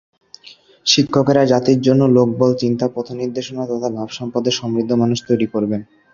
[0.85, 5.81] শিক্ষকেরা জাতির জন্য লোকবল, চিন্তা, পথনির্দেশনা তথা ভাবসম্পদে সমৃদ্ধ মানুষ তৈরি করবেন।